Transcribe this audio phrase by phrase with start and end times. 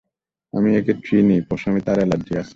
[0.53, 2.49] আমি একে চিনি, পসামে তার এলার্জি আছে।